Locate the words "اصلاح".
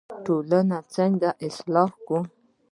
1.47-1.91